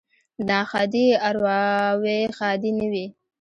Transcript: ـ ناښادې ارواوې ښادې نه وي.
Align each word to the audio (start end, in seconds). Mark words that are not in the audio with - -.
ـ 0.25 0.41
ناښادې 0.47 1.07
ارواوې 1.27 2.19
ښادې 2.37 2.71
نه 2.77 2.85
وي. 2.91 3.05